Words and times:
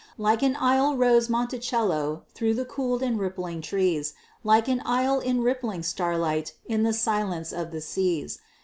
Like 0.17 0.41
an 0.41 0.57
isle 0.59 0.97
rose 0.97 1.29
Monticello 1.29 2.23
through 2.33 2.55
the 2.55 2.65
cooled 2.65 3.03
and 3.03 3.19
rippling 3.19 3.61
trees, 3.61 4.15
Like 4.43 4.67
an 4.67 4.81
isle 4.83 5.19
in 5.19 5.41
rippling 5.43 5.83
starlight 5.83 6.55
in 6.65 6.81
the 6.81 6.91
silence 6.93 7.53
of 7.53 7.69
the 7.69 7.81
seas. 7.81 8.39